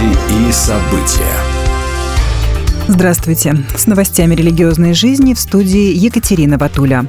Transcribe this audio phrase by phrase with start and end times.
[0.00, 1.34] Новости и события.
[2.88, 3.56] Здравствуйте.
[3.76, 7.06] С новостями религиозной жизни в студии Екатерина Ватуля.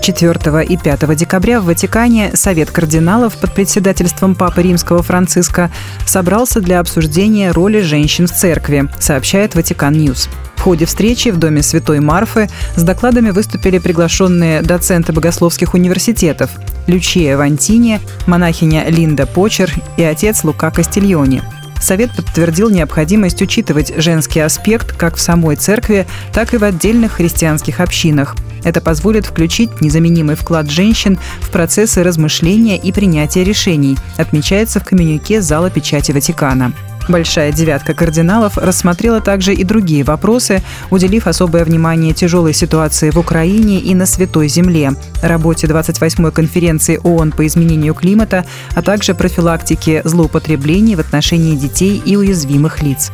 [0.00, 5.70] 4 и 5 декабря в Ватикане Совет кардиналов под председательством Папы Римского Франциска
[6.06, 10.28] собрался для обсуждения роли женщин в церкви, сообщает Vatican News.
[10.56, 16.50] В ходе встречи в доме Святой Марфы с докладами выступили приглашенные доценты богословских университетов
[16.86, 21.42] Лючия Вантини, монахиня Линда Почер и отец Лука Кастильони.
[21.84, 27.80] Совет подтвердил необходимость учитывать женский аспект как в самой церкви, так и в отдельных христианских
[27.80, 28.34] общинах,
[28.64, 35.42] это позволит включить незаменимый вклад женщин в процессы размышления и принятия решений, отмечается в коммюнике
[35.42, 36.72] зала печати Ватикана.
[37.08, 43.78] Большая девятка кардиналов рассмотрела также и другие вопросы, уделив особое внимание тяжелой ситуации в Украине
[43.78, 50.94] и на Святой Земле, работе 28-й конференции ООН по изменению климата, а также профилактике злоупотреблений
[50.94, 53.10] в отношении детей и уязвимых лиц.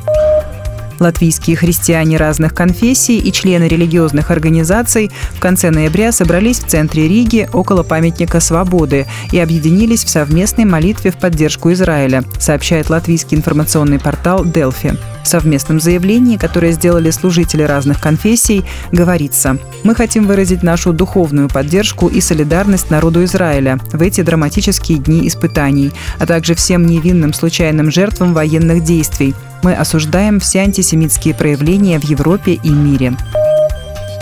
[1.01, 7.49] Латвийские христиане разных конфессий и члены религиозных организаций в конце ноября собрались в центре Риги
[7.55, 14.45] около памятника Свободы и объединились в совместной молитве в поддержку Израиля, сообщает латвийский информационный портал
[14.45, 14.99] Delphi.
[15.25, 22.09] В совместном заявлении, которое сделали служители разных конфессий, говорится «Мы хотим выразить нашу духовную поддержку
[22.09, 28.35] и солидарность народу Израиля в эти драматические дни испытаний, а также всем невинным случайным жертвам
[28.35, 29.35] военных действий.
[29.63, 33.17] Мы осуждаем все антисемитские проявления в Европе и мире».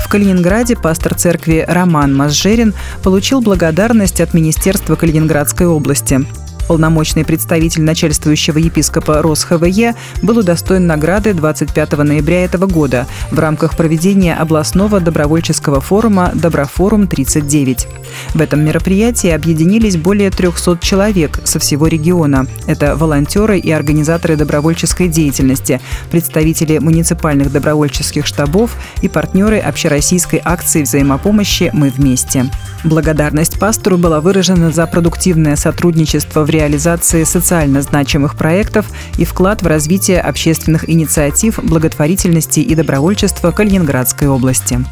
[0.09, 2.73] В Калининграде пастор церкви Роман Мазжерин
[3.03, 6.25] получил благодарность от Министерства Калининградской области.
[6.67, 14.35] Полномочный представитель начальствующего епископа РосХВЕ был удостоен награды 25 ноября этого года в рамках проведения
[14.35, 17.87] областного добровольческого форума «Доброфорум-39».
[18.35, 22.47] В этом мероприятии объединились более 300 человек со всего региона.
[22.67, 31.71] Это волонтеры и организаторы добровольческой деятельности, представители муниципальных добровольческих штабов и партнеры общероссийской акции взаимопомощи
[31.73, 32.47] «Мы вместе».
[32.85, 39.67] Благодарность пастору была выражена за продуктивное сотрудничество в реализации социально значимых проектов и вклад в
[39.67, 44.85] развитие общественных инициатив, благотворительности и добровольчества Калининградской области.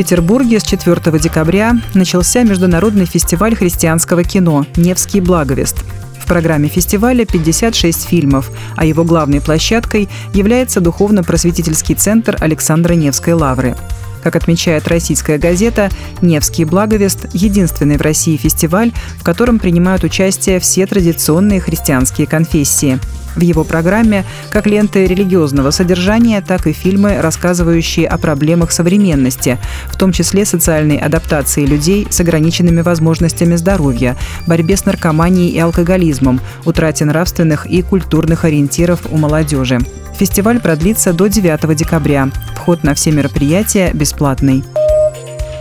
[0.00, 5.84] Петербурге с 4 декабря начался международный фестиваль христианского кино «Невский благовест».
[6.18, 13.76] В программе фестиваля 56 фильмов, а его главной площадкой является духовно-просветительский центр Александра Невской лавры.
[14.22, 15.90] Как отмечает российская газета,
[16.22, 22.98] «Невский благовест»– единственный в России фестиваль, в котором принимают участие все традиционные христианские конфессии.
[23.36, 29.96] В его программе как ленты религиозного содержания, так и фильмы, рассказывающие о проблемах современности, в
[29.96, 37.04] том числе социальной адаптации людей с ограниченными возможностями здоровья, борьбе с наркоманией и алкоголизмом, утрате
[37.04, 39.78] нравственных и культурных ориентиров у молодежи.
[40.18, 42.28] Фестиваль продлится до 9 декабря.
[42.56, 44.64] Вход на все мероприятия бесплатный.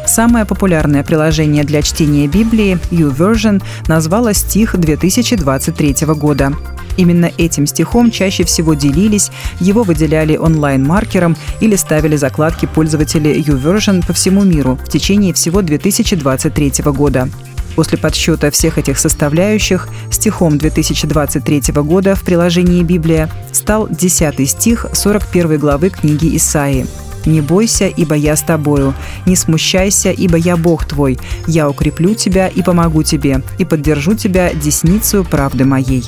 [0.06, 6.52] Самое популярное приложение для чтения Библии, YouVersion, назвало стих 2023 года.
[7.00, 14.12] Именно этим стихом чаще всего делились, его выделяли онлайн-маркером или ставили закладки пользователей YouVersion по
[14.12, 17.30] всему миру в течение всего 2023 года.
[17.78, 25.58] После подсчета всех этих составляющих стихом 2023 года в приложении «Библия» стал 10 стих 41
[25.58, 26.86] главы книги Исаии.
[27.26, 28.94] «Не бойся, ибо я с тобою,
[29.26, 31.18] не смущайся, ибо я Бог твой,
[31.48, 36.04] я укреплю тебя и помогу тебе, и поддержу тебя десницу правды моей»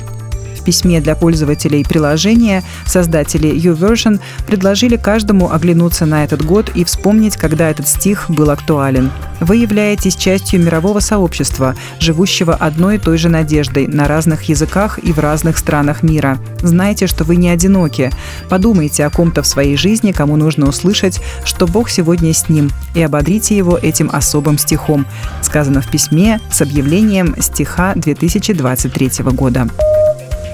[0.62, 7.36] в письме для пользователей приложения создатели YouVersion предложили каждому оглянуться на этот год и вспомнить,
[7.36, 9.10] когда этот стих был актуален.
[9.40, 15.12] Вы являетесь частью мирового сообщества, живущего одной и той же надеждой на разных языках и
[15.12, 16.38] в разных странах мира.
[16.62, 18.10] Знайте, что вы не одиноки.
[18.48, 23.02] Подумайте о ком-то в своей жизни, кому нужно услышать, что Бог сегодня с ним, и
[23.02, 25.06] ободрите его этим особым стихом,
[25.42, 29.68] сказано в письме с объявлением стиха 2023 года.